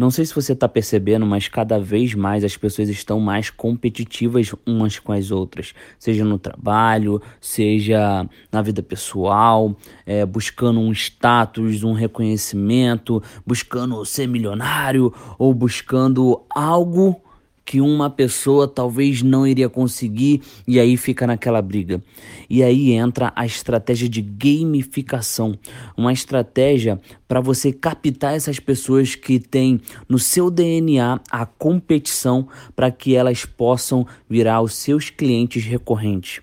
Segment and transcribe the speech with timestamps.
[0.00, 4.50] Não sei se você está percebendo, mas cada vez mais as pessoas estão mais competitivas
[4.64, 9.76] umas com as outras, seja no trabalho, seja na vida pessoal,
[10.06, 17.20] é, buscando um status, um reconhecimento, buscando ser milionário ou buscando algo
[17.70, 22.02] que uma pessoa talvez não iria conseguir e aí fica naquela briga.
[22.48, 25.56] E aí entra a estratégia de gamificação,
[25.96, 32.90] uma estratégia para você captar essas pessoas que têm no seu DNA a competição para
[32.90, 36.40] que elas possam virar os seus clientes recorrentes.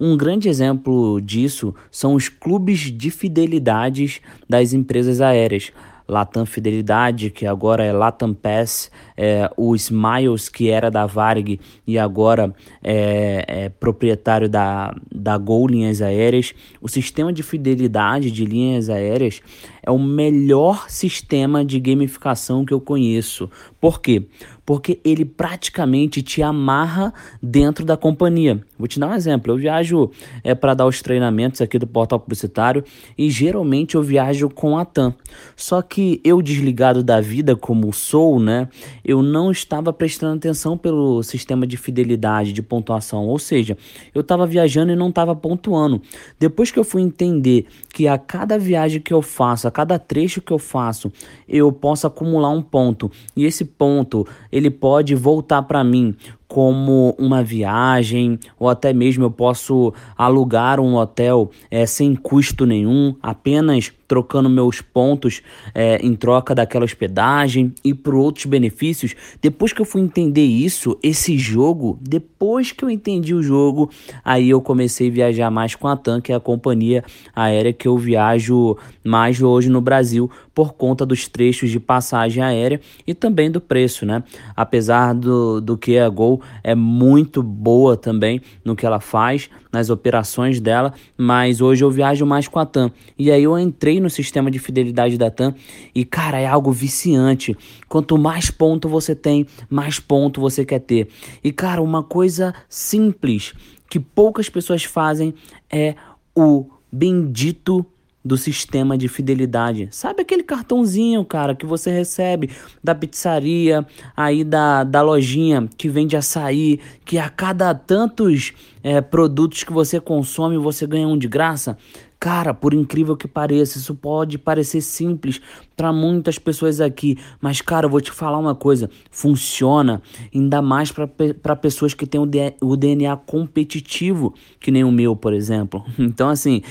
[0.00, 5.70] Um grande exemplo disso são os clubes de fidelidades das empresas aéreas.
[6.06, 11.98] Latam Fidelidade, que agora é Latam Pass, é, o Smiles, que era da Varg e
[11.98, 16.52] agora é, é, proprietário da, da Gol Linhas Aéreas.
[16.80, 19.40] O sistema de fidelidade de linhas aéreas
[19.86, 23.50] é o melhor sistema de gamificação que eu conheço.
[23.78, 24.26] Por quê?
[24.64, 28.64] Porque ele praticamente te amarra dentro da companhia.
[28.78, 29.52] Vou te dar um exemplo.
[29.52, 30.10] Eu viajo
[30.42, 32.82] é, para dar os treinamentos aqui do portal publicitário
[33.16, 35.14] e geralmente eu viajo com a TAM.
[35.54, 38.68] Só que eu, desligado da vida como sou, né?
[39.04, 43.26] Eu não estava prestando atenção pelo sistema de fidelidade, de pontuação.
[43.26, 43.76] Ou seja,
[44.14, 46.00] eu estava viajando e não estava pontuando.
[46.40, 50.40] Depois que eu fui entender que a cada viagem que eu faço, a cada trecho
[50.40, 51.12] que eu faço,
[51.48, 53.10] eu posso acumular um ponto.
[53.36, 56.16] E esse ponto, ele pode voltar para mim
[56.46, 63.14] como uma viagem, ou até mesmo eu posso alugar um hotel é, sem custo nenhum,
[63.22, 65.42] apenas trocando meus pontos
[65.74, 69.14] é, em troca daquela hospedagem e por outros benefícios.
[69.40, 73.90] Depois que eu fui entender isso, esse jogo, depois que eu entendi o jogo,
[74.24, 77.02] aí eu comecei a viajar mais com a TAM, que é a companhia
[77.34, 82.80] aérea que eu viajo mais hoje no Brasil, por conta dos trechos de passagem aérea
[83.06, 84.22] e também do preço, né?
[84.54, 89.90] Apesar do, do que a Gol é muito boa também no que ela faz, nas
[89.90, 92.92] operações dela, mas hoje eu viajo mais com a TAM.
[93.18, 95.54] E aí eu entrei no sistema de fidelidade da TAM
[95.92, 97.56] e, cara, é algo viciante.
[97.88, 101.08] Quanto mais ponto você tem, mais ponto você quer ter.
[101.42, 103.52] E, cara, uma coisa simples
[103.90, 105.34] que poucas pessoas fazem
[105.70, 105.96] é
[106.36, 107.84] o bendito
[108.24, 109.88] do sistema de fidelidade.
[109.90, 112.50] Sabe aquele cartãozinho, cara, que você recebe
[112.82, 113.86] da pizzaria,
[114.16, 118.52] aí da, da lojinha que vende açaí, que a cada tantos
[118.82, 121.76] é, produtos que você consome você ganha um de graça?
[122.18, 125.40] Cara, por incrível que pareça, isso pode parecer simples
[125.76, 130.00] para muitas pessoas aqui, mas cara, eu vou te falar uma coisa, funciona
[130.34, 132.20] ainda mais para pessoas que têm
[132.60, 135.84] o DNA competitivo, que nem o meu, por exemplo.
[136.14, 136.62] Então, assim,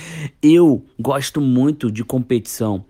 [0.41, 2.85] eu gosto muito de competição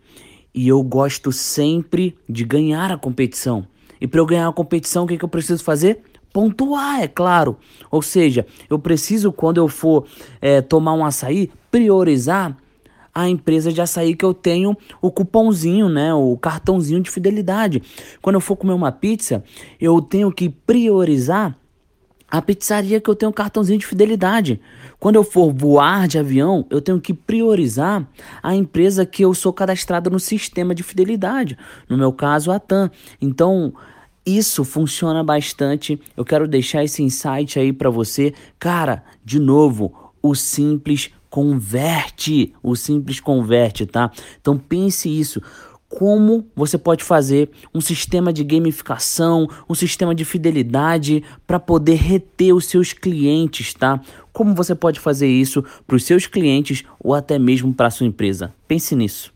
[0.54, 3.66] e eu gosto sempre de ganhar a competição.
[4.00, 6.02] E para eu ganhar a competição, o que, que eu preciso fazer?
[6.34, 7.58] Pontuar, é claro.
[7.92, 10.06] Ou seja, eu preciso, quando eu for
[10.42, 12.58] é, tomar um açaí, priorizar
[13.14, 17.84] a empresa de açaí que eu tenho o cupomzinho, né, o cartãozinho de fidelidade.
[18.22, 19.44] Quando eu for comer uma pizza,
[19.80, 21.56] eu tenho que priorizar
[22.34, 24.60] a pizzaria que eu tenho cartãozinho de fidelidade.
[25.00, 28.08] Quando eu for voar de avião, eu tenho que priorizar
[28.42, 31.56] a empresa que eu sou cadastrado no sistema de fidelidade.
[31.88, 32.90] No meu caso, a TAM.
[33.22, 33.72] Então,
[34.26, 36.00] isso funciona bastante.
[36.16, 38.34] Eu quero deixar esse insight aí para você.
[38.58, 42.54] Cara, de novo, o simples converte.
[42.62, 44.12] O simples converte, tá?
[44.40, 45.42] Então pense isso
[45.90, 52.52] como você pode fazer um sistema de gamificação, um sistema de fidelidade para poder reter
[52.52, 54.02] os seus clientes, tá?
[54.32, 58.08] Como você pode fazer isso para os seus clientes ou até mesmo para a sua
[58.08, 58.56] empresa?
[58.68, 59.33] Pense nisso.